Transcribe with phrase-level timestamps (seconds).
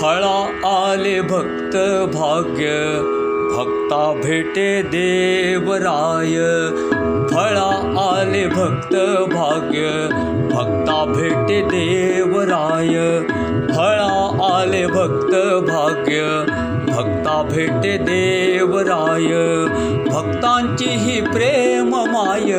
[0.00, 1.76] फळा आले भक्त
[2.16, 2.66] भाग्य।
[3.56, 6.36] भक्ता भेटे देवराय।
[7.28, 7.70] फळा
[8.10, 8.94] आले भक्त
[9.34, 10.08] भाग्य।
[10.52, 13.20] भक्ता भेटे देवराय।
[13.76, 15.34] फळा आले भक्त
[15.70, 16.44] भाग्य।
[16.88, 19.32] भक्ता भेटे देवराय।
[20.10, 22.52] भक्तांची ही प्रेम माय।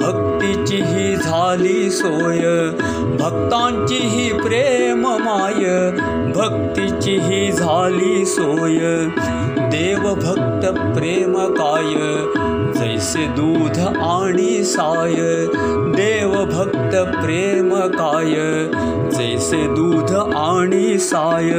[0.00, 2.68] भक्तीची ही झाली सोय।
[3.20, 5.90] भक्तांची ही प्रेम माय
[6.48, 9.06] भक्तीची ही झाली सोय.
[9.58, 11.94] देव भक्त प्रेम काय
[12.72, 15.14] जैसे दूध आणि साय.
[15.96, 18.34] देव भक्त प्रेम काय
[19.10, 21.52] जैसे दूध आणि साय.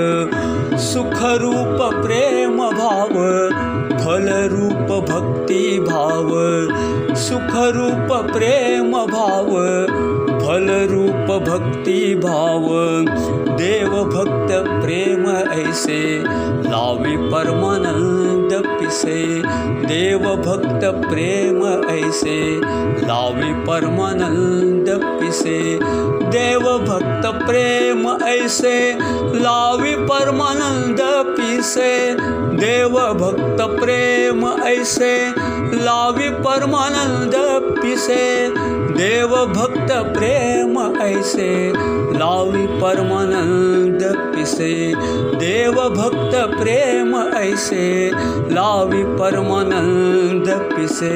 [0.77, 3.09] सुखरूप प्रेम भाव
[3.99, 6.29] फलरूप भक्ती भाव
[7.15, 9.47] सुखरूप प्रेम भाव
[10.57, 12.63] फलरूप भक्ति भाव,
[13.57, 14.51] देव भक्त
[14.83, 15.25] प्रेम
[15.61, 15.99] ऐसे
[16.69, 19.41] लावी परमानंद पिसे,
[19.87, 22.39] देव भक्त प्रेम ऐसे
[23.05, 25.79] लावी परमानंद पिसे,
[26.31, 28.93] देव भक्त प्रेम ऐसे
[29.39, 31.01] लावी परमानंद
[31.37, 31.93] पिसे,
[32.57, 35.15] देव भक्त प्रेम ऐसे
[35.83, 37.35] लावि परमानन्द
[37.81, 38.23] पिसे
[38.97, 39.35] देव
[41.07, 41.49] ऐसे
[42.19, 44.03] लावी परमानंद
[44.35, 44.73] पिसे
[45.39, 47.85] देव भक्त प्रेम ऐसे
[48.53, 51.13] लावी परमानंद पिसे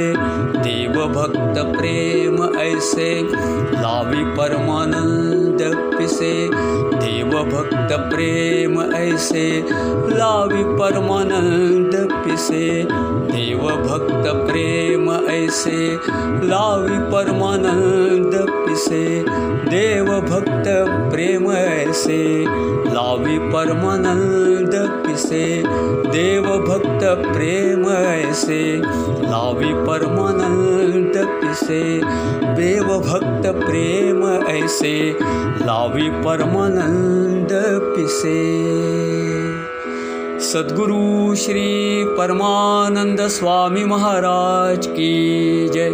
[0.64, 3.09] देव भक्त प्रेम ऐसे
[3.75, 5.61] लावी परमानंद
[5.98, 6.33] पिसे
[6.95, 9.45] देव भक्त प्रेम ऐसे
[10.11, 11.95] लावी परमानंद
[12.26, 12.67] पिसे
[13.31, 15.80] देव भक्त प्रेम ऐसे
[16.48, 19.05] लावी परमानंद पिसे
[19.70, 20.67] देव भक्त
[21.11, 22.17] प्रेम ऐसे
[22.93, 25.45] लावी परमानंद पिसे
[26.11, 28.77] देव भक्त प्रेम ऐसे
[29.21, 31.81] लावी परमानंद पिसे
[32.55, 34.95] देव भक्त प्रेम ऐसे
[35.65, 37.53] लावी परमानंद
[37.95, 38.37] पिसे
[40.52, 41.70] सद्गुरु श्री
[42.17, 45.14] परमानंद स्वामी महाराज की
[45.73, 45.93] जय